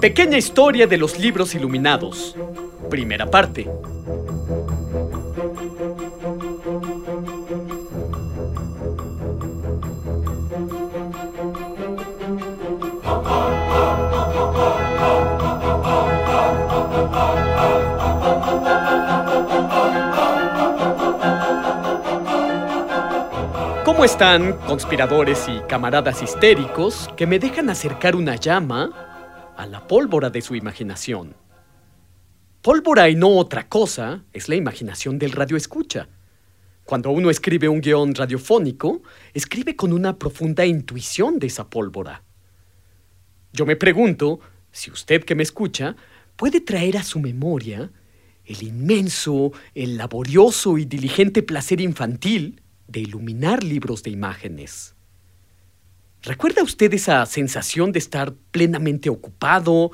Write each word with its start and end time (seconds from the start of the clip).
Pequeña 0.00 0.38
historia 0.38 0.86
de 0.86 0.96
los 0.96 1.18
libros 1.18 1.54
iluminados. 1.54 2.34
Primera 2.88 3.30
parte. 3.30 3.68
¿Cómo 23.84 24.06
están, 24.06 24.54
conspiradores 24.66 25.46
y 25.46 25.60
camaradas 25.68 26.22
histéricos 26.22 27.10
que 27.18 27.26
me 27.26 27.38
dejan 27.38 27.68
acercar 27.68 28.16
una 28.16 28.36
llama 28.36 29.09
a 29.60 29.66
la 29.66 29.86
pólvora 29.86 30.30
de 30.30 30.40
su 30.40 30.54
imaginación? 30.54 31.34
Pólvora 32.62 33.08
y 33.08 33.14
no 33.14 33.28
otra 33.28 33.68
cosa 33.68 34.24
es 34.32 34.48
la 34.48 34.54
imaginación 34.54 35.18
del 35.18 35.32
radioescucha. 35.32 36.08
Cuando 36.84 37.10
uno 37.10 37.30
escribe 37.30 37.68
un 37.68 37.80
guion 37.80 38.14
radiofónico, 38.14 39.02
escribe 39.34 39.76
con 39.76 39.92
una 39.92 40.18
profunda 40.18 40.64
intuición 40.64 41.38
de 41.38 41.48
esa 41.48 41.68
pólvora. 41.68 42.22
Yo 43.52 43.66
me 43.66 43.76
pregunto 43.76 44.40
si 44.72 44.90
usted 44.90 45.24
que 45.24 45.34
me 45.34 45.42
escucha 45.42 45.94
puede 46.36 46.60
traer 46.60 46.96
a 46.96 47.02
su 47.02 47.20
memoria 47.20 47.90
el 48.46 48.62
inmenso, 48.62 49.52
el 49.74 49.96
laborioso 49.96 50.78
y 50.78 50.86
diligente 50.86 51.42
placer 51.42 51.80
infantil 51.80 52.62
de 52.88 53.00
iluminar 53.00 53.62
libros 53.62 54.02
de 54.02 54.10
imágenes. 54.10 54.94
¿Recuerda 56.22 56.62
usted 56.62 56.92
esa 56.92 57.24
sensación 57.24 57.92
de 57.92 57.98
estar 57.98 58.34
plenamente 58.50 59.08
ocupado, 59.08 59.90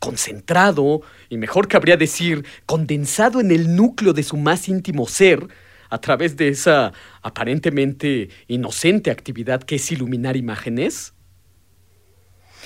concentrado, 0.00 1.02
y 1.28 1.36
mejor 1.36 1.68
cabría 1.68 1.98
decir, 1.98 2.46
condensado 2.64 3.40
en 3.40 3.50
el 3.50 3.76
núcleo 3.76 4.14
de 4.14 4.22
su 4.22 4.38
más 4.38 4.68
íntimo 4.68 5.06
ser, 5.06 5.48
a 5.90 5.98
través 5.98 6.36
de 6.36 6.48
esa 6.48 6.92
aparentemente 7.22 8.30
inocente 8.48 9.10
actividad 9.10 9.62
que 9.62 9.76
es 9.76 9.92
iluminar 9.92 10.36
imágenes? 10.36 11.12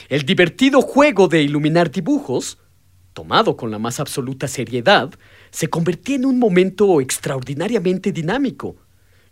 El 0.08 0.22
divertido 0.22 0.80
juego 0.80 1.26
de 1.26 1.42
iluminar 1.42 1.90
dibujos, 1.90 2.58
tomado 3.12 3.56
con 3.56 3.72
la 3.72 3.80
más 3.80 3.98
absoluta 3.98 4.46
seriedad, 4.46 5.10
se 5.50 5.68
convertía 5.68 6.14
en 6.14 6.26
un 6.26 6.38
momento 6.38 7.00
extraordinariamente 7.00 8.12
dinámico, 8.12 8.76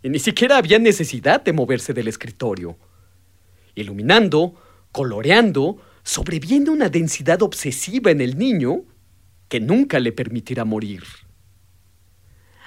y 0.03 0.09
ni 0.09 0.19
siquiera 0.19 0.57
había 0.57 0.79
necesidad 0.79 1.41
de 1.41 1.53
moverse 1.53 1.93
del 1.93 2.09
escritorio. 2.09 2.77
Iluminando, 3.75 4.55
coloreando, 4.91 5.77
sobreviene 6.03 6.69
una 6.69 6.89
densidad 6.89 7.41
obsesiva 7.41 8.11
en 8.11 8.21
el 8.21 8.37
niño 8.37 8.83
que 9.47 9.59
nunca 9.59 9.99
le 9.99 10.11
permitirá 10.11 10.65
morir. 10.65 11.03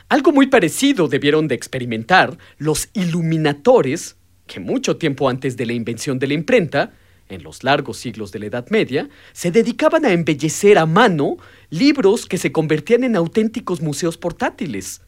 Algo 0.08 0.32
muy 0.32 0.48
parecido 0.48 1.08
debieron 1.08 1.48
de 1.48 1.54
experimentar 1.54 2.36
los 2.58 2.90
iluminadores 2.92 4.16
que 4.46 4.60
mucho 4.60 4.96
tiempo 4.96 5.28
antes 5.28 5.56
de 5.56 5.66
la 5.66 5.72
invención 5.72 6.18
de 6.18 6.26
la 6.26 6.34
imprenta, 6.34 6.92
en 7.28 7.42
los 7.42 7.64
largos 7.64 7.96
siglos 7.96 8.32
de 8.32 8.40
la 8.40 8.46
Edad 8.46 8.68
Media, 8.68 9.08
se 9.32 9.50
dedicaban 9.50 10.04
a 10.04 10.12
embellecer 10.12 10.76
a 10.76 10.84
mano 10.84 11.38
libros 11.70 12.26
que 12.26 12.36
se 12.36 12.52
convertían 12.52 13.04
en 13.04 13.16
auténticos 13.16 13.80
museos 13.80 14.18
portátiles. 14.18 15.00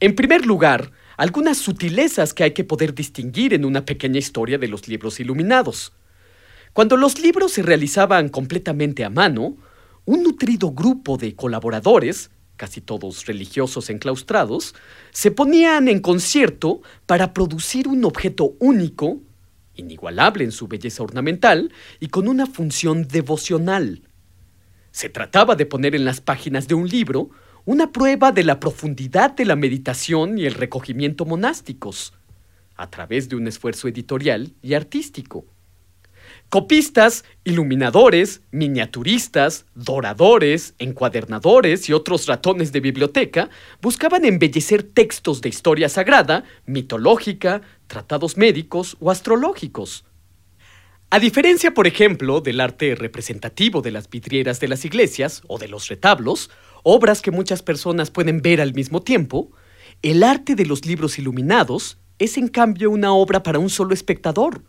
En 0.00 0.14
primer 0.14 0.44
lugar, 0.44 0.92
algunas 1.20 1.58
sutilezas 1.58 2.32
que 2.32 2.44
hay 2.44 2.52
que 2.52 2.64
poder 2.64 2.94
distinguir 2.94 3.52
en 3.52 3.66
una 3.66 3.84
pequeña 3.84 4.18
historia 4.18 4.56
de 4.56 4.68
los 4.68 4.88
libros 4.88 5.20
iluminados. 5.20 5.92
Cuando 6.72 6.96
los 6.96 7.20
libros 7.20 7.52
se 7.52 7.62
realizaban 7.62 8.30
completamente 8.30 9.04
a 9.04 9.10
mano, 9.10 9.58
un 10.06 10.22
nutrido 10.22 10.70
grupo 10.70 11.18
de 11.18 11.36
colaboradores, 11.36 12.30
casi 12.56 12.80
todos 12.80 13.26
religiosos 13.26 13.90
enclaustrados, 13.90 14.74
se 15.10 15.30
ponían 15.30 15.88
en 15.88 16.00
concierto 16.00 16.80
para 17.04 17.34
producir 17.34 17.86
un 17.86 18.06
objeto 18.06 18.54
único, 18.58 19.20
inigualable 19.74 20.42
en 20.44 20.52
su 20.52 20.68
belleza 20.68 21.02
ornamental 21.02 21.70
y 22.00 22.08
con 22.08 22.28
una 22.28 22.46
función 22.46 23.06
devocional. 23.06 24.08
Se 24.90 25.10
trataba 25.10 25.54
de 25.54 25.66
poner 25.66 25.94
en 25.94 26.06
las 26.06 26.22
páginas 26.22 26.66
de 26.66 26.76
un 26.76 26.88
libro 26.88 27.28
una 27.70 27.92
prueba 27.92 28.32
de 28.32 28.42
la 28.42 28.58
profundidad 28.58 29.30
de 29.30 29.44
la 29.44 29.54
meditación 29.54 30.38
y 30.38 30.44
el 30.44 30.54
recogimiento 30.54 31.24
monásticos, 31.24 32.12
a 32.74 32.90
través 32.90 33.28
de 33.28 33.36
un 33.36 33.46
esfuerzo 33.46 33.86
editorial 33.86 34.54
y 34.60 34.74
artístico. 34.74 35.44
Copistas, 36.48 37.24
iluminadores, 37.44 38.40
miniaturistas, 38.50 39.66
doradores, 39.76 40.74
encuadernadores 40.80 41.88
y 41.88 41.92
otros 41.92 42.26
ratones 42.26 42.72
de 42.72 42.80
biblioteca 42.80 43.50
buscaban 43.80 44.24
embellecer 44.24 44.82
textos 44.82 45.40
de 45.40 45.50
historia 45.50 45.88
sagrada, 45.88 46.42
mitológica, 46.66 47.62
tratados 47.86 48.36
médicos 48.36 48.96
o 48.98 49.12
astrológicos. 49.12 50.04
A 51.12 51.18
diferencia, 51.18 51.74
por 51.74 51.88
ejemplo, 51.88 52.40
del 52.40 52.60
arte 52.60 52.94
representativo 52.94 53.82
de 53.82 53.90
las 53.90 54.08
vidrieras 54.08 54.60
de 54.60 54.68
las 54.68 54.84
iglesias 54.84 55.42
o 55.48 55.58
de 55.58 55.66
los 55.66 55.88
retablos, 55.88 56.50
obras 56.84 57.20
que 57.20 57.32
muchas 57.32 57.64
personas 57.64 58.12
pueden 58.12 58.42
ver 58.42 58.60
al 58.60 58.74
mismo 58.74 59.02
tiempo, 59.02 59.50
el 60.02 60.22
arte 60.22 60.54
de 60.54 60.66
los 60.66 60.86
libros 60.86 61.18
iluminados 61.18 61.98
es 62.20 62.38
en 62.38 62.46
cambio 62.46 62.92
una 62.92 63.12
obra 63.12 63.42
para 63.42 63.58
un 63.58 63.70
solo 63.70 63.92
espectador. 63.92 64.62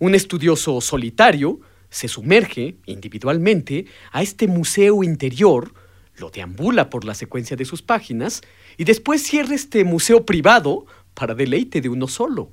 Un 0.00 0.16
estudioso 0.16 0.80
solitario 0.80 1.60
se 1.88 2.08
sumerge 2.08 2.78
individualmente 2.86 3.86
a 4.10 4.22
este 4.22 4.48
museo 4.48 5.04
interior, 5.04 5.72
lo 6.16 6.30
deambula 6.30 6.90
por 6.90 7.04
la 7.04 7.14
secuencia 7.14 7.56
de 7.56 7.64
sus 7.64 7.80
páginas 7.80 8.40
y 8.76 8.82
después 8.82 9.22
cierra 9.22 9.54
este 9.54 9.84
museo 9.84 10.26
privado 10.26 10.86
para 11.14 11.36
deleite 11.36 11.80
de 11.80 11.90
uno 11.90 12.08
solo. 12.08 12.50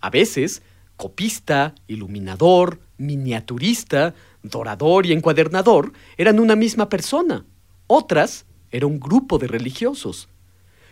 A 0.00 0.10
veces, 0.10 0.62
copista, 1.00 1.74
iluminador, 1.88 2.78
miniaturista, 2.98 4.14
dorador 4.42 5.06
y 5.06 5.12
encuadernador 5.12 5.94
eran 6.18 6.38
una 6.38 6.56
misma 6.56 6.90
persona. 6.90 7.46
Otras 7.86 8.44
era 8.70 8.86
un 8.86 9.00
grupo 9.00 9.38
de 9.38 9.46
religiosos. 9.46 10.28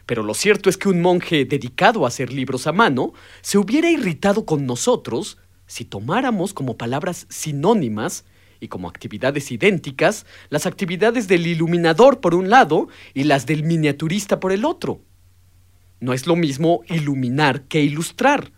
Pero 0.06 0.22
lo 0.22 0.32
cierto 0.32 0.70
es 0.70 0.78
que 0.78 0.88
un 0.88 1.02
monje 1.02 1.44
dedicado 1.44 2.06
a 2.06 2.08
hacer 2.08 2.32
libros 2.32 2.66
a 2.66 2.72
mano 2.72 3.12
se 3.42 3.58
hubiera 3.58 3.90
irritado 3.90 4.46
con 4.46 4.64
nosotros 4.64 5.36
si 5.66 5.84
tomáramos 5.84 6.54
como 6.54 6.78
palabras 6.78 7.26
sinónimas 7.28 8.24
y 8.60 8.68
como 8.68 8.88
actividades 8.88 9.52
idénticas 9.52 10.24
las 10.48 10.64
actividades 10.64 11.28
del 11.28 11.46
iluminador 11.46 12.20
por 12.20 12.34
un 12.34 12.48
lado 12.48 12.88
y 13.12 13.24
las 13.24 13.44
del 13.44 13.62
miniaturista 13.62 14.40
por 14.40 14.52
el 14.52 14.64
otro. 14.64 15.02
No 16.00 16.14
es 16.14 16.26
lo 16.26 16.34
mismo 16.34 16.80
iluminar 16.88 17.64
que 17.64 17.82
ilustrar. 17.82 18.52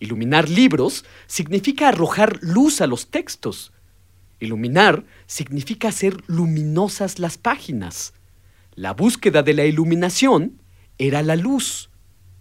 Iluminar 0.00 0.48
libros 0.48 1.04
significa 1.26 1.88
arrojar 1.88 2.38
luz 2.40 2.80
a 2.80 2.86
los 2.86 3.10
textos. 3.10 3.72
Iluminar 4.40 5.04
significa 5.26 5.88
hacer 5.88 6.16
luminosas 6.26 7.18
las 7.18 7.36
páginas. 7.36 8.14
La 8.74 8.94
búsqueda 8.94 9.42
de 9.42 9.52
la 9.52 9.66
iluminación 9.66 10.62
era 10.96 11.22
la 11.22 11.36
luz. 11.36 11.90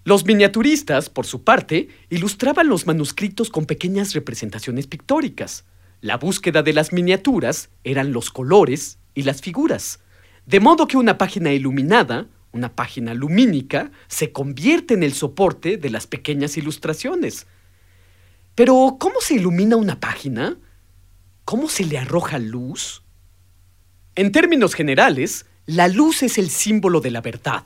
Los 0.06 0.26
miniaturistas, 0.26 1.10
por 1.10 1.26
su 1.26 1.44
parte, 1.44 1.90
ilustraban 2.10 2.70
los 2.70 2.88
manuscritos 2.88 3.50
con 3.50 3.66
pequeñas 3.66 4.14
representaciones 4.14 4.88
pictóricas. 4.88 5.66
La 6.00 6.18
búsqueda 6.18 6.64
de 6.64 6.72
las 6.72 6.94
miniaturas 6.94 7.70
eran 7.84 8.14
los 8.14 8.32
colores 8.32 9.00
y 9.14 9.24
las 9.24 9.42
figuras. 9.42 10.00
De 10.46 10.62
modo 10.62 10.88
que 10.88 10.96
una 10.96 11.18
página 11.18 11.52
iluminada, 11.52 12.28
una 12.52 12.76
página 12.76 13.14
lumínica, 13.14 13.92
se 14.08 14.32
convierte 14.32 14.94
en 14.94 15.04
el 15.04 15.14
soporte 15.14 15.78
de 15.78 15.90
las 15.90 16.08
pequeñas 16.08 16.58
ilustraciones. 16.58 17.48
Pero, 18.56 18.98
¿cómo 19.00 19.16
se 19.22 19.36
ilumina 19.36 19.76
una 19.76 20.00
página? 20.00 20.58
¿Cómo 21.46 21.70
se 21.70 21.86
le 21.86 21.98
arroja 21.98 22.40
luz? 22.40 23.04
En 24.16 24.32
términos 24.32 24.74
generales, 24.74 25.46
la 25.66 25.88
luz 25.88 26.24
es 26.24 26.38
el 26.38 26.50
símbolo 26.50 27.00
de 27.00 27.12
la 27.12 27.22
verdad. 27.22 27.64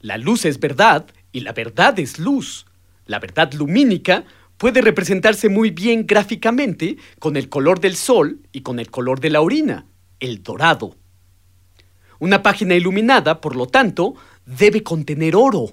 La 0.00 0.16
luz 0.16 0.44
es 0.44 0.60
verdad 0.60 1.06
y 1.32 1.40
la 1.40 1.52
verdad 1.52 1.98
es 1.98 2.18
luz. 2.18 2.66
La 3.06 3.18
verdad 3.18 3.52
lumínica 3.52 4.24
puede 4.56 4.80
representarse 4.80 5.48
muy 5.48 5.70
bien 5.70 6.06
gráficamente 6.06 6.96
con 7.18 7.36
el 7.36 7.48
color 7.48 7.80
del 7.80 7.96
sol 7.96 8.40
y 8.52 8.62
con 8.62 8.78
el 8.78 8.90
color 8.90 9.20
de 9.20 9.30
la 9.30 9.40
orina, 9.40 9.86
el 10.20 10.42
dorado. 10.42 10.96
Una 12.18 12.42
página 12.42 12.74
iluminada, 12.74 13.40
por 13.40 13.56
lo 13.56 13.66
tanto, 13.66 14.14
debe 14.46 14.82
contener 14.82 15.36
oro. 15.36 15.72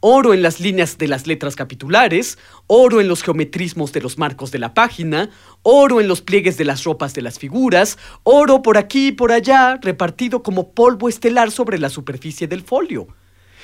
Oro 0.00 0.34
en 0.34 0.42
las 0.42 0.60
líneas 0.60 0.98
de 0.98 1.08
las 1.08 1.26
letras 1.26 1.56
capitulares, 1.56 2.38
oro 2.66 3.00
en 3.00 3.08
los 3.08 3.22
geometrismos 3.22 3.92
de 3.92 4.02
los 4.02 4.18
marcos 4.18 4.50
de 4.50 4.58
la 4.58 4.74
página, 4.74 5.30
oro 5.62 6.00
en 6.00 6.08
los 6.08 6.20
pliegues 6.20 6.58
de 6.58 6.66
las 6.66 6.84
ropas 6.84 7.14
de 7.14 7.22
las 7.22 7.38
figuras, 7.38 7.96
oro 8.22 8.60
por 8.60 8.76
aquí 8.76 9.08
y 9.08 9.12
por 9.12 9.32
allá, 9.32 9.78
repartido 9.80 10.42
como 10.42 10.72
polvo 10.72 11.08
estelar 11.08 11.50
sobre 11.50 11.78
la 11.78 11.88
superficie 11.88 12.46
del 12.46 12.62
folio. 12.62 13.08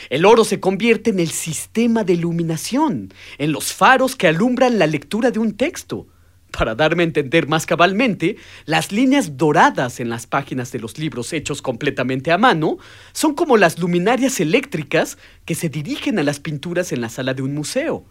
El 0.09 0.25
oro 0.25 0.45
se 0.45 0.61
convierte 0.61 1.11
en 1.11 1.21
el 1.21 1.31
sistema 1.31 2.05
de 2.05 2.15
iluminación, 2.15 3.13
en 3.37 3.53
los 3.53 3.75
faros 3.75 4.17
que 4.17 4.29
alumbran 4.29 4.79
la 4.79 4.87
lectura 4.87 5.31
de 5.31 5.41
un 5.41 5.59
texto. 5.59 6.07
Para 6.51 6.75
darme 6.75 7.03
a 7.03 7.07
entender 7.07 7.49
más 7.49 7.67
cabalmente, 7.67 8.37
las 8.67 8.93
líneas 8.93 9.37
doradas 9.37 10.01
en 10.01 10.11
las 10.11 10.27
páginas 10.27 10.73
de 10.73 10.81
los 10.81 10.99
libros 10.99 11.33
hechos 11.33 11.63
completamente 11.63 12.33
a 12.33 12.39
mano 12.39 12.79
son 13.13 13.35
como 13.35 13.57
las 13.57 13.79
luminarias 13.79 14.41
eléctricas 14.41 15.19
que 15.45 15.55
se 15.55 15.69
dirigen 15.69 16.19
a 16.19 16.23
las 16.23 16.41
pinturas 16.41 16.93
en 16.93 17.01
la 17.01 17.09
sala 17.09 17.35
de 17.35 17.43
un 17.43 17.55
museo. 17.55 18.05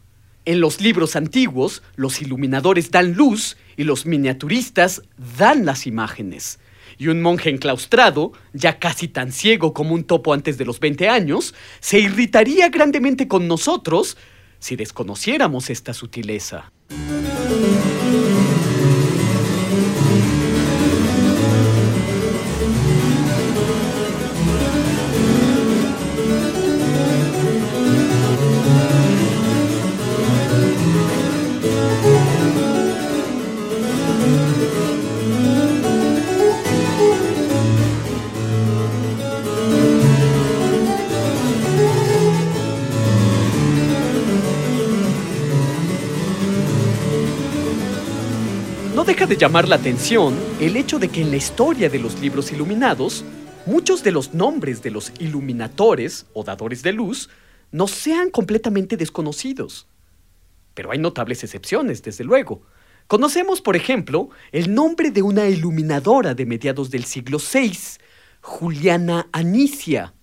En 0.46 0.62
los 0.62 0.82
libros 0.82 1.16
antiguos, 1.16 1.84
los 1.96 2.22
iluminadores 2.22 2.92
dan 2.92 3.14
luz 3.14 3.58
y 3.78 3.84
los 3.84 4.06
miniaturistas 4.06 5.04
dan 5.38 5.66
las 5.66 5.86
imágenes. 5.86 6.60
Y 6.98 7.08
un 7.08 7.22
monje 7.22 7.50
enclaustrado, 7.50 8.32
ya 8.54 8.80
casi 8.80 9.08
tan 9.08 9.32
ciego 9.32 9.74
como 9.74 9.94
un 9.94 10.06
topo 10.06 10.34
antes 10.34 10.58
de 10.58 10.66
los 10.66 10.80
20 10.80 11.08
años, 11.08 11.54
se 11.82 12.00
irritaría 12.00 12.70
grandemente 12.70 13.28
con 13.28 13.48
nosotros 13.48 14.18
si 14.60 14.76
desconociéramos 14.76 15.70
esta 15.70 15.94
sutileza. 15.94 16.72
De 49.30 49.38
llamar 49.38 49.68
la 49.68 49.76
atención 49.76 50.36
el 50.60 50.76
hecho 50.76 50.98
de 50.98 51.10
que 51.10 51.22
en 51.22 51.30
la 51.30 51.38
historia 51.38 51.88
de 51.88 52.00
los 52.00 52.20
libros 52.20 52.52
iluminados, 52.52 53.24
muchos 53.68 54.02
de 54.04 54.12
los 54.12 54.34
nombres 54.34 54.82
de 54.82 54.90
los 54.90 55.14
iluminadores 55.20 56.26
o 56.34 56.44
dadores 56.44 56.82
de 56.82 56.94
luz 56.94 57.30
no 57.72 57.88
sean 57.88 58.32
completamente 58.32 58.98
desconocidos. 58.98 59.88
Pero 60.74 60.90
hay 60.92 60.98
notables 60.98 61.44
excepciones, 61.44 62.02
desde 62.02 62.24
luego. 62.24 62.64
Conocemos, 63.06 63.62
por 63.62 63.76
ejemplo, 63.76 64.32
el 64.52 64.74
nombre 64.74 65.12
de 65.12 65.22
una 65.22 65.48
iluminadora 65.48 66.34
de 66.34 66.48
mediados 66.48 66.90
del 66.90 67.04
siglo 67.04 67.38
VI, 67.38 67.78
Juliana 68.42 69.28
Anicia. 69.32 70.16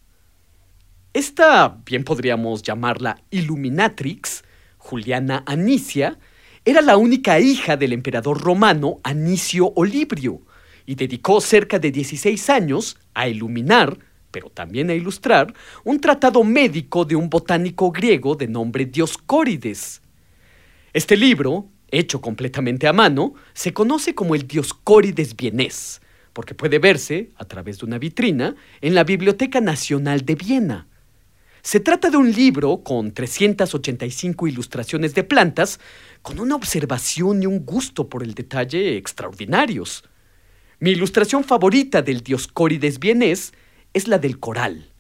Esta, 1.13 1.79
bien 1.87 2.03
podríamos 2.03 2.61
llamarla 2.65 3.23
Illuminatrix, 3.31 4.43
Juliana 4.79 5.45
Anicia, 5.47 6.19
era 6.67 6.83
la 6.83 6.97
única 6.97 7.39
hija 7.39 7.77
del 7.77 7.93
emperador 7.93 8.43
romano 8.43 8.99
Anicio 9.05 9.73
Olibrio 9.77 10.43
y 10.85 10.97
dedicó 10.97 11.41
cerca 11.41 11.79
de 11.79 11.93
16 11.93 12.51
años 12.51 12.99
a 13.15 13.29
iluminar, 13.29 13.97
pero 14.33 14.51
también 14.51 14.91
a 14.91 14.95
ilustrar, 14.95 15.55
un 15.85 16.01
tratado 16.01 16.43
médico 16.43 17.05
de 17.05 17.15
un 17.15 17.31
botánico 17.31 17.93
griego 17.93 18.35
de 18.35 18.49
nombre 18.49 18.85
Dioscórides. 18.85 20.03
Este 20.93 21.17
libro, 21.17 21.69
hecho 21.93 22.21
completamente 22.21 22.89
a 22.89 22.93
mano, 22.93 23.35
se 23.55 23.73
conoce 23.73 24.17
como 24.17 24.35
el 24.35 24.49
Dioscórides 24.49 25.37
vienés, 25.37 26.01
porque 26.33 26.57
puede 26.57 26.81
verse, 26.81 27.31
a 27.37 27.45
través 27.45 27.79
de 27.79 27.87
una 27.87 27.99
vitrina, 27.99 28.57
en 28.81 28.97
la 28.97 29.05
Biblioteca 29.05 29.61
Nacional 29.61 30.25
de 30.25 30.35
Viena. 30.35 30.89
Se 31.67 31.81
trata 31.81 32.11
de 32.11 32.17
un 32.17 32.31
libro 32.31 32.85
con 32.85 33.11
385 33.11 34.47
ilustraciones 34.47 35.17
de 35.17 35.25
plantas, 35.25 35.81
con 36.23 36.39
una 36.39 36.55
observación 36.55 37.43
y 37.43 37.47
un 37.47 37.67
gusto 37.67 38.09
por 38.09 38.23
el 38.23 38.35
detalle 38.35 38.97
extraordinarios. 38.97 40.05
Mi 40.79 40.91
ilustración 40.91 41.43
favorita 41.43 42.03
del 42.03 42.21
Dioscórides 42.21 43.01
vienés 43.01 43.53
es 43.93 44.07
la 44.07 44.21
del 44.21 44.39
coral. 44.39 44.93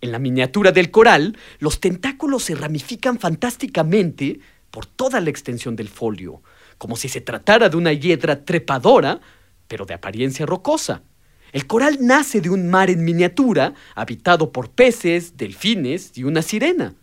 En 0.00 0.10
la 0.10 0.18
miniatura 0.18 0.72
del 0.72 0.90
coral, 0.90 1.38
los 1.60 1.78
tentáculos 1.78 2.42
se 2.42 2.56
ramifican 2.56 3.20
fantásticamente 3.20 4.40
por 4.72 4.86
toda 4.86 5.20
la 5.20 5.30
extensión 5.30 5.76
del 5.76 5.88
folio, 5.88 6.42
como 6.78 6.96
si 6.96 7.08
se 7.08 7.20
tratara 7.20 7.68
de 7.68 7.76
una 7.76 7.92
hiedra 7.92 8.44
trepadora, 8.44 9.20
pero 9.68 9.86
de 9.86 9.94
apariencia 9.94 10.46
rocosa. 10.46 11.04
El 11.52 11.66
coral 11.66 11.98
nace 12.00 12.40
de 12.40 12.48
un 12.48 12.70
mar 12.70 12.88
en 12.88 13.04
miniatura, 13.04 13.74
habitado 13.94 14.52
por 14.52 14.70
peces, 14.70 15.36
delfines 15.36 16.12
y 16.16 16.24
una 16.24 16.40
sirena. 16.40 16.94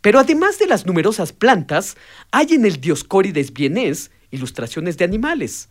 Pero 0.00 0.18
además 0.18 0.58
de 0.58 0.66
las 0.66 0.86
numerosas 0.86 1.32
plantas, 1.32 1.96
hay 2.30 2.54
en 2.54 2.64
el 2.64 2.80
Dioscórides 2.80 3.52
vienés 3.52 4.10
ilustraciones 4.30 4.96
de 4.96 5.04
animales. 5.04 5.68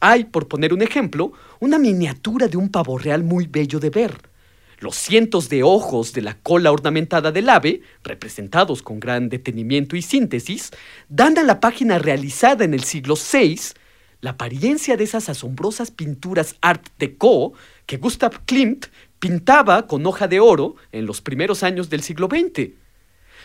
Hay, 0.00 0.24
por 0.24 0.48
poner 0.48 0.72
un 0.72 0.80
ejemplo, 0.80 1.32
una 1.60 1.78
miniatura 1.78 2.48
de 2.48 2.56
un 2.56 2.70
pavo 2.70 2.96
real 2.96 3.22
muy 3.22 3.46
bello 3.46 3.80
de 3.80 3.90
ver. 3.90 4.16
Los 4.78 4.96
cientos 4.96 5.50
de 5.50 5.62
ojos 5.62 6.14
de 6.14 6.22
la 6.22 6.38
cola 6.38 6.72
ornamentada 6.72 7.32
del 7.32 7.48
ave, 7.50 7.82
representados 8.02 8.82
con 8.82 8.98
gran 8.98 9.28
detenimiento 9.28 9.96
y 9.96 10.02
síntesis, 10.02 10.70
dan 11.08 11.36
a 11.38 11.42
la 11.42 11.60
página 11.60 11.98
realizada 11.98 12.64
en 12.64 12.72
el 12.74 12.84
siglo 12.84 13.14
VI 13.14 13.60
la 14.24 14.30
apariencia 14.30 14.96
de 14.96 15.04
esas 15.04 15.28
asombrosas 15.28 15.90
pinturas 15.90 16.56
Art 16.62 16.86
Deco 16.98 17.52
que 17.84 17.98
Gustav 17.98 18.40
Klimt 18.46 18.86
pintaba 19.18 19.86
con 19.86 20.06
hoja 20.06 20.28
de 20.28 20.40
oro 20.40 20.76
en 20.92 21.04
los 21.04 21.20
primeros 21.20 21.62
años 21.62 21.90
del 21.90 22.02
siglo 22.02 22.30
XX. 22.30 22.70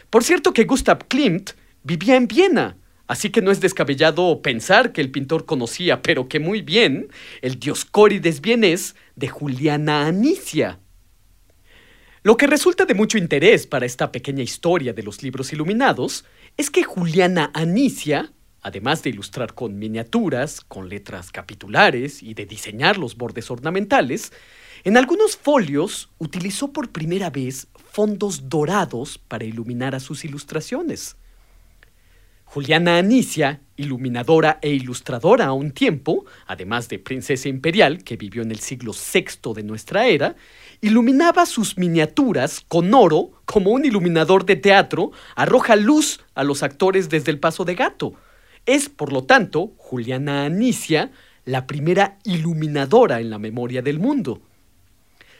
Por 0.09 0.23
cierto 0.23 0.53
que 0.53 0.63
Gustav 0.63 1.05
Klimt 1.09 1.49
vivía 1.83 2.15
en 2.15 2.29
Viena, 2.29 2.77
así 3.07 3.29
que 3.29 3.41
no 3.41 3.51
es 3.51 3.59
descabellado 3.59 4.41
pensar 4.41 4.93
que 4.93 5.01
el 5.01 5.11
pintor 5.11 5.45
conocía, 5.45 6.01
pero 6.01 6.29
que 6.29 6.39
muy 6.39 6.61
bien, 6.61 7.09
el 7.41 7.59
Dioscórides 7.59 8.39
vienés 8.39 8.95
de 9.17 9.27
Juliana 9.27 10.07
Anicia. 10.07 10.79
Lo 12.23 12.37
que 12.37 12.47
resulta 12.47 12.85
de 12.85 12.93
mucho 12.93 13.17
interés 13.17 13.67
para 13.67 13.85
esta 13.85 14.13
pequeña 14.13 14.43
historia 14.43 14.93
de 14.93 15.03
los 15.03 15.23
libros 15.23 15.51
iluminados 15.51 16.23
es 16.55 16.69
que 16.69 16.83
Juliana 16.83 17.51
Anicia 17.53 18.31
además 18.61 19.03
de 19.03 19.11
ilustrar 19.11 19.53
con 19.53 19.77
miniaturas, 19.77 20.61
con 20.61 20.89
letras 20.89 21.31
capitulares 21.31 22.23
y 22.23 22.33
de 22.33 22.45
diseñar 22.45 22.97
los 22.97 23.15
bordes 23.17 23.49
ornamentales, 23.51 24.31
en 24.83 24.97
algunos 24.97 25.37
folios 25.37 26.09
utilizó 26.17 26.71
por 26.71 26.89
primera 26.89 27.29
vez 27.29 27.67
fondos 27.91 28.49
dorados 28.49 29.17
para 29.17 29.45
iluminar 29.45 29.95
a 29.95 29.99
sus 29.99 30.23
ilustraciones. 30.25 31.17
Juliana 32.51 32.97
Anicia, 32.97 33.61
iluminadora 33.77 34.57
e 34.63 34.71
ilustradora 34.71 35.45
a 35.45 35.53
un 35.53 35.69
tiempo, 35.69 36.25
además 36.47 36.89
de 36.89 36.97
princesa 36.97 37.47
imperial 37.47 38.03
que 38.03 38.17
vivió 38.17 38.41
en 38.41 38.49
el 38.49 38.59
siglo 38.59 38.91
VI 38.91 39.53
de 39.53 39.61
nuestra 39.61 40.07
era, 40.07 40.35
iluminaba 40.81 41.45
sus 41.45 41.77
miniaturas 41.77 42.61
con 42.67 42.91
oro 42.95 43.31
como 43.45 43.69
un 43.69 43.85
iluminador 43.85 44.45
de 44.45 44.55
teatro 44.55 45.11
arroja 45.35 45.75
luz 45.75 46.21
a 46.33 46.43
los 46.43 46.63
actores 46.63 47.07
desde 47.07 47.29
el 47.29 47.39
paso 47.39 47.65
de 47.65 47.75
gato, 47.75 48.15
es, 48.75 48.89
por 48.89 49.11
lo 49.11 49.23
tanto, 49.23 49.73
Juliana 49.77 50.45
Anicia 50.45 51.11
la 51.45 51.65
primera 51.65 52.19
iluminadora 52.23 53.19
en 53.19 53.31
la 53.31 53.39
memoria 53.39 53.81
del 53.81 53.99
mundo. 53.99 54.41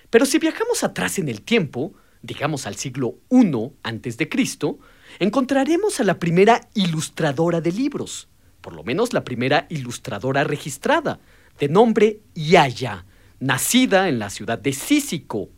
Pero 0.10 0.26
si 0.26 0.40
viajamos 0.40 0.84
atrás 0.84 1.20
en 1.20 1.30
el 1.30 1.44
tiempo, 1.44 1.94
digamos 2.24 2.66
al 2.66 2.76
siglo 2.76 3.16
I 3.30 3.52
antes 3.84 4.18
de 4.18 4.28
Cristo, 4.28 4.80
encontraremos 5.20 6.00
a 6.00 6.04
la 6.04 6.18
primera 6.18 6.68
ilustradora 6.74 7.62
de 7.62 7.72
libros, 7.72 8.28
por 8.62 8.74
lo 8.74 8.84
menos 8.84 9.14
la 9.14 9.24
primera 9.24 9.68
ilustradora 9.70 10.44
registrada, 10.44 11.20
de 11.60 11.70
nombre 11.70 12.22
Yaya, 12.34 13.06
nacida 13.40 14.10
en 14.10 14.18
la 14.18 14.32
ciudad 14.32 14.58
de 14.58 14.74
Cícico. 14.74 15.50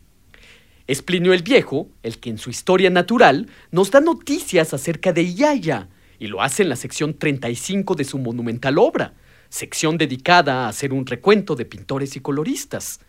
Es 0.86 1.02
Plinio 1.02 1.32
el 1.32 1.44
Viejo 1.44 1.88
el 2.04 2.20
que 2.20 2.30
en 2.30 2.38
su 2.38 2.50
historia 2.50 2.90
natural 2.90 3.48
nos 3.72 3.92
da 3.92 4.02
noticias 4.02 4.74
acerca 4.74 5.14
de 5.14 5.34
Yaya, 5.34 5.88
y 6.22 6.28
lo 6.28 6.44
hace 6.44 6.62
en 6.62 6.70
la 6.70 6.76
sección 6.76 7.18
35 7.18 7.96
de 7.96 8.04
su 8.04 8.20
monumental 8.20 8.78
obra, 8.78 9.16
sección 9.50 9.98
dedicada 9.98 10.66
a 10.66 10.68
hacer 10.68 10.94
un 10.94 11.08
recuento 11.08 11.56
de 11.56 11.66
pintores 11.66 12.16
y 12.16 12.20
coloristas. 12.20 13.00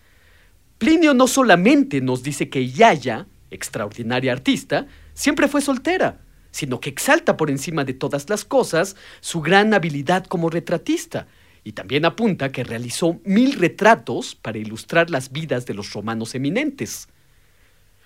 Plinio 0.78 1.12
no 1.12 1.26
solamente 1.26 2.00
nos 2.00 2.22
dice 2.22 2.48
que 2.48 2.70
Yaya, 2.70 3.26
extraordinaria 3.50 4.32
artista, 4.32 4.86
siempre 5.12 5.46
fue 5.46 5.60
soltera, 5.60 6.22
sino 6.52 6.80
que 6.80 6.88
exalta 6.88 7.36
por 7.36 7.50
encima 7.50 7.84
de 7.84 7.92
todas 7.92 8.30
las 8.30 8.46
cosas 8.46 8.96
su 9.20 9.42
gran 9.42 9.74
habilidad 9.74 10.24
como 10.24 10.48
retratista, 10.48 11.26
y 11.64 11.72
también 11.72 12.06
apunta 12.06 12.50
que 12.50 12.64
realizó 12.64 13.20
mil 13.26 13.52
retratos 13.52 14.34
para 14.34 14.56
ilustrar 14.56 15.10
las 15.10 15.30
vidas 15.30 15.66
de 15.66 15.74
los 15.74 15.92
romanos 15.92 16.34
eminentes. 16.34 17.08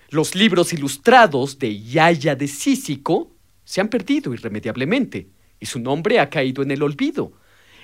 Los 0.08 0.34
libros 0.34 0.72
ilustrados 0.72 1.60
de 1.60 1.80
Yaya 1.80 2.34
de 2.34 2.48
Cícico 2.48 3.35
se 3.66 3.82
han 3.82 3.88
perdido 3.88 4.32
irremediablemente, 4.32 5.28
y 5.61 5.66
su 5.66 5.78
nombre 5.80 6.20
ha 6.20 6.30
caído 6.30 6.62
en 6.62 6.70
el 6.70 6.82
olvido. 6.82 7.32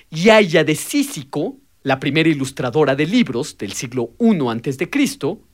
Yaya 0.09 0.63
de 0.63 0.73
Cícico 0.75 1.59
la 1.83 1.99
primera 1.99 2.29
ilustradora 2.29 2.95
de 2.95 3.05
libros 3.05 3.57
del 3.57 3.73
siglo 3.73 4.11
I 4.17 4.39
a.C., 4.47 4.89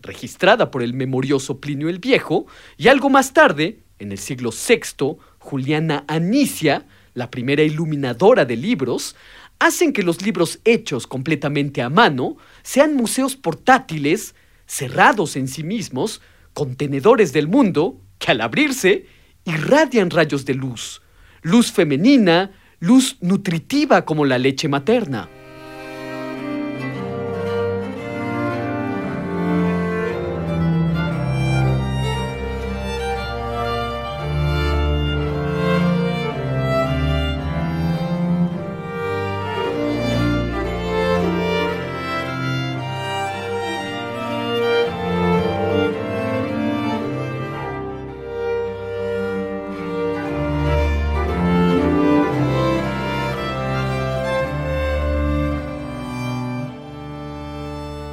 registrada 0.01 0.69
por 0.69 0.83
el 0.83 0.93
memorioso 0.93 1.59
Plinio 1.59 1.89
el 1.89 1.97
Viejo, 1.97 2.45
y 2.77 2.87
algo 2.87 3.09
más 3.09 3.33
tarde, 3.33 3.79
en 3.97 4.11
el 4.11 4.19
siglo 4.19 4.51
VI, 4.51 5.17
Juliana 5.39 6.05
Anicia, 6.07 6.85
la 7.15 7.31
primera 7.31 7.63
iluminadora 7.63 8.45
de 8.45 8.55
libros, 8.55 9.15
hacen 9.57 9.91
que 9.91 10.03
los 10.03 10.21
libros 10.21 10.59
hechos 10.65 11.07
completamente 11.07 11.81
a 11.81 11.89
mano 11.89 12.37
sean 12.61 12.95
museos 12.95 13.35
portátiles, 13.35 14.35
cerrados 14.67 15.35
en 15.35 15.47
sí 15.47 15.63
mismos, 15.63 16.21
contenedores 16.53 17.33
del 17.33 17.47
mundo, 17.47 17.99
que 18.19 18.31
al 18.31 18.41
abrirse 18.41 19.07
irradian 19.49 20.09
rayos 20.09 20.45
de 20.45 20.53
luz, 20.53 21.01
luz 21.41 21.71
femenina, 21.71 22.51
luz 22.79 23.17
nutritiva 23.21 24.05
como 24.05 24.25
la 24.25 24.37
leche 24.37 24.67
materna. 24.67 25.27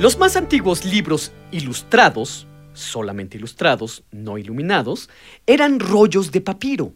Los 0.06 0.18
más 0.18 0.36
antiguos 0.36 0.84
libros 0.84 1.32
ilustrados, 1.50 2.46
solamente 2.74 3.38
ilustrados, 3.38 4.04
no 4.12 4.38
iluminados, 4.38 5.10
eran 5.48 5.80
rollos 5.80 6.30
de 6.30 6.40
papiro. 6.40 6.94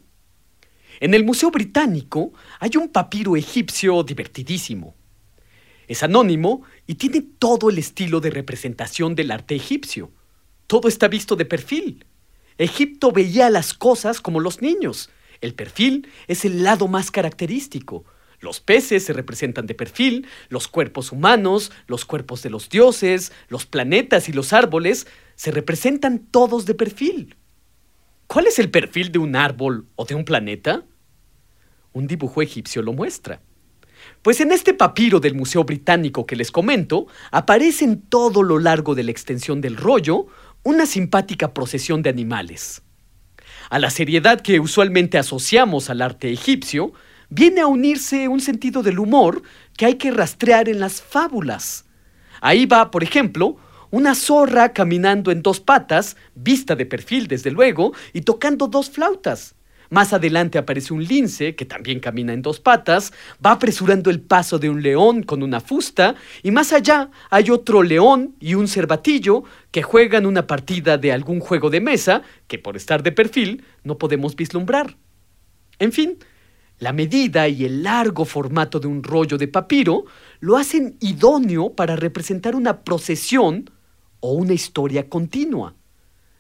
En 1.01 1.13
el 1.15 1.25
Museo 1.25 1.51
Británico 1.51 2.33
hay 2.61 2.71
un 2.77 2.89
papiro 2.89 3.35
egipcio 3.35 4.05
divertidísimo. 4.05 4.95
Es 5.89 6.05
anónimo 6.05 6.63
y 6.87 6.95
tiene 6.95 7.23
todo 7.37 7.69
el 7.69 7.79
estilo 7.79 8.21
de 8.21 8.31
representación 8.31 9.17
del 9.17 9.33
arte 9.33 9.57
egipcio. 9.57 10.13
Todo 10.69 10.87
está 10.87 11.09
visto 11.09 11.35
de 11.35 11.47
perfil. 11.47 12.07
Egipto 12.59 13.11
veía 13.11 13.51
las 13.51 13.75
cosas 13.75 14.21
como 14.21 14.39
los 14.39 14.63
niños. 14.63 15.11
El 15.41 15.55
perfil 15.55 16.07
es 16.29 16.45
el 16.45 16.63
lado 16.63 16.87
más 16.87 17.11
característico. 17.11 18.05
Los 18.41 18.61
peces 18.61 19.05
se 19.05 19.13
representan 19.13 19.67
de 19.67 19.75
perfil, 19.75 20.27
los 20.49 20.67
cuerpos 20.67 21.13
humanos, 21.13 21.71
los 21.87 22.05
cuerpos 22.05 22.43
de 22.43 22.51
los 22.51 22.69
dioses, 22.69 23.33
los 23.49 23.67
planetas 23.67 24.29
y 24.29 24.33
los 24.33 24.53
árboles 24.53 25.07
se 25.35 25.51
representan 25.51 26.19
todos 26.31 26.65
de 26.65 26.75
perfil. 26.75 27.37
¿Cuál 28.27 28.47
es 28.47 28.59
el 28.59 28.71
perfil 28.71 29.13
de 29.13 29.19
un 29.19 29.37
árbol 29.37 29.87
o 29.97 30.05
de 30.05 30.15
un 30.15 30.25
planeta? 30.25 30.85
Un 31.93 32.07
dibujo 32.07 32.41
egipcio 32.41 32.81
lo 32.81 32.93
muestra. 32.93 33.43
Pues 34.23 34.41
en 34.41 34.53
este 34.53 34.73
papiro 34.73 35.21
del 35.21 35.35
Museo 35.35 35.65
Británico 35.65 36.25
que 36.25 36.37
les 36.37 36.51
comento, 36.51 37.07
aparece 37.31 37.85
en 37.85 38.01
todo 38.01 38.43
lo 38.43 38.59
largo 38.59 38.95
de 38.95 39.03
la 39.03 39.11
extensión 39.11 39.61
del 39.61 39.77
rollo 39.77 40.27
una 40.63 40.87
simpática 40.87 41.53
procesión 41.53 42.03
de 42.03 42.11
animales. 42.11 42.83
A 43.69 43.79
la 43.79 43.91
seriedad 43.91 44.41
que 44.41 44.61
usualmente 44.61 45.19
asociamos 45.19 45.91
al 45.91 46.03
arte 46.03 46.33
egipcio, 46.33 46.93
viene 47.31 47.63
a 47.63 47.67
unirse 47.67 48.29
un 48.29 48.41
sentido 48.41 48.83
del 48.83 48.99
humor 48.99 49.43
que 49.77 49.87
hay 49.87 49.95
que 49.95 50.11
rastrear 50.11 50.69
en 50.69 50.81
las 50.81 51.01
fábulas. 51.01 51.87
Ahí 52.41 52.67
va, 52.67 52.91
por 52.91 53.03
ejemplo, 53.03 53.57
una 53.91 54.15
zorra 54.15 54.73
caminando 54.73 55.31
en 55.31 55.43
dos 55.43 55.61
patas, 55.61 56.17
vista 56.35 56.77
de 56.77 56.87
perfil 56.87 57.27
desde 57.27 57.51
luego, 57.51 57.93
y 58.13 58.21
tocando 58.23 58.67
dos 58.69 58.91
flautas. 58.91 59.55
Más 59.91 60.13
adelante 60.13 60.57
aparece 60.57 60.95
un 60.95 61.03
lince, 61.03 61.57
que 61.57 61.65
también 61.65 61.99
camina 61.99 62.33
en 62.33 62.43
dos 62.43 62.61
patas, 62.61 63.13
va 63.45 63.51
apresurando 63.51 64.09
el 64.09 64.21
paso 64.21 64.61
de 64.61 64.71
un 64.71 64.83
león 64.83 65.25
con 65.25 65.43
una 65.43 65.59
fusta, 65.59 66.15
y 66.45 66.53
más 66.53 66.73
allá 66.73 67.11
hay 67.29 67.51
otro 67.51 67.83
león 67.83 68.37
y 68.39 68.55
un 68.55 68.69
cervatillo 68.69 69.43
que 69.73 69.83
juegan 69.83 70.27
una 70.27 70.47
partida 70.47 70.97
de 70.97 71.11
algún 71.11 71.41
juego 71.41 71.71
de 71.71 71.81
mesa 71.81 72.23
que 72.47 72.59
por 72.59 72.77
estar 72.77 73.03
de 73.03 73.11
perfil 73.11 73.65
no 73.83 73.99
podemos 73.99 74.37
vislumbrar. 74.37 74.97
En 75.81 75.91
fin, 75.91 76.19
la 76.81 76.93
medida 76.93 77.47
y 77.47 77.65
el 77.65 77.83
largo 77.83 78.25
formato 78.25 78.81
de 78.81 78.89
un 78.89 79.03
rollo 79.03 79.39
de 79.39 79.49
papiro 79.49 80.07
lo 80.41 80.57
hacen 80.57 80.97
idóneo 81.01 81.75
para 81.75 81.95
representar 81.95 82.57
una 82.57 82.83
procesión 82.83 83.71
o 84.21 84.33
una 84.33 84.55
historia 84.55 85.09
continua. 85.09 85.75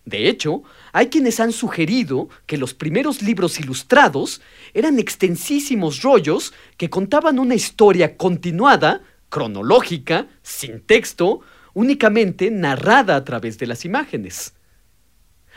De 0.07 0.29
hecho, 0.29 0.63
hay 0.93 1.09
quienes 1.09 1.41
han 1.41 1.53
sugerido 1.53 2.31
que 2.47 2.57
los 2.57 2.73
primeros 2.73 3.23
libros 3.23 3.61
ilustrados 3.61 4.41
eran 4.73 4.99
extensísimos 4.99 6.03
rollos 6.03 6.55
que 6.79 6.89
contaban 6.89 7.39
una 7.39 7.55
historia 7.55 8.17
continuada, 8.17 9.03
cronológica, 9.29 10.27
sin 10.43 10.81
texto, 10.81 11.43
únicamente 11.75 12.51
narrada 12.51 13.15
a 13.15 13.25
través 13.25 13.59
de 13.59 13.67
las 13.67 13.85
imágenes. 13.85 14.55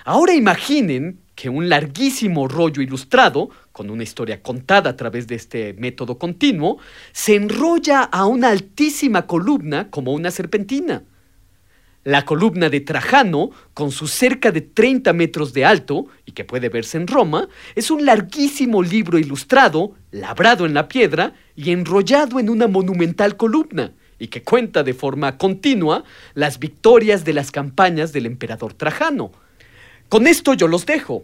Ahora 0.03 0.33
imaginen 0.33 1.22
que 1.35 1.49
un 1.49 1.69
larguísimo 1.69 2.47
rollo 2.47 2.81
ilustrado, 2.81 3.49
con 3.71 3.89
una 3.89 4.03
historia 4.03 4.41
contada 4.41 4.91
a 4.91 4.95
través 4.95 5.27
de 5.27 5.35
este 5.35 5.73
método 5.73 6.17
continuo, 6.17 6.77
se 7.11 7.35
enrolla 7.35 8.03
a 8.03 8.25
una 8.25 8.49
altísima 8.49 9.25
columna 9.25 9.89
como 9.89 10.13
una 10.13 10.31
serpentina. 10.31 11.03
La 12.03 12.25
columna 12.25 12.69
de 12.69 12.81
Trajano, 12.81 13.51
con 13.73 13.91
sus 13.91 14.11
cerca 14.11 14.51
de 14.51 14.59
30 14.59 15.13
metros 15.13 15.53
de 15.53 15.63
alto, 15.63 16.07
y 16.25 16.33
que 16.33 16.43
puede 16.43 16.67
verse 16.67 16.97
en 16.97 17.07
Roma, 17.07 17.47
es 17.75 17.89
un 17.89 18.05
larguísimo 18.05 18.83
libro 18.83 19.17
ilustrado, 19.17 19.93
labrado 20.11 20.65
en 20.65 20.73
la 20.73 20.89
piedra 20.89 21.33
y 21.55 21.71
enrollado 21.71 22.41
en 22.41 22.49
una 22.49 22.67
monumental 22.67 23.37
columna, 23.37 23.93
y 24.19 24.27
que 24.27 24.43
cuenta 24.43 24.83
de 24.83 24.93
forma 24.93 25.37
continua 25.37 26.03
las 26.33 26.59
victorias 26.59 27.23
de 27.23 27.33
las 27.33 27.51
campañas 27.51 28.11
del 28.11 28.25
emperador 28.25 28.73
Trajano, 28.73 29.31
con 30.13 30.27
esto 30.27 30.53
yo 30.53 30.67
los 30.67 30.85
dejo. 30.85 31.23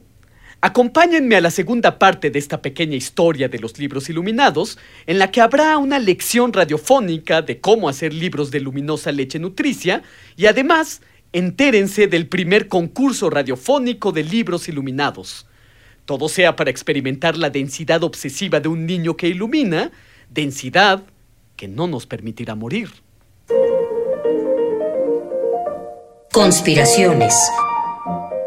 Acompáñenme 0.61 1.35
a 1.35 1.41
la 1.41 1.51
segunda 1.51 1.99
parte 1.99 2.31
de 2.31 2.39
esta 2.39 2.59
pequeña 2.63 2.95
historia 2.95 3.47
de 3.47 3.59
los 3.59 3.77
libros 3.77 4.09
iluminados, 4.09 4.79
en 5.05 5.19
la 5.19 5.29
que 5.29 5.41
habrá 5.41 5.77
una 5.77 5.99
lección 5.99 6.51
radiofónica 6.51 7.43
de 7.43 7.59
cómo 7.59 7.87
hacer 7.87 8.15
libros 8.15 8.49
de 8.49 8.61
luminosa 8.61 9.11
leche 9.11 9.37
nutricia 9.37 10.01
y 10.35 10.47
además 10.47 11.03
entérense 11.33 12.07
del 12.07 12.25
primer 12.25 12.67
concurso 12.67 13.29
radiofónico 13.29 14.11
de 14.11 14.23
libros 14.23 14.67
iluminados. 14.67 15.45
Todo 16.05 16.27
sea 16.27 16.55
para 16.55 16.71
experimentar 16.71 17.37
la 17.37 17.51
densidad 17.51 18.03
obsesiva 18.03 18.59
de 18.59 18.69
un 18.69 18.87
niño 18.87 19.15
que 19.15 19.27
ilumina, 19.27 19.91
densidad 20.31 21.03
que 21.55 21.67
no 21.67 21.85
nos 21.85 22.07
permitirá 22.07 22.55
morir. 22.55 22.89
Conspiraciones 26.31 27.35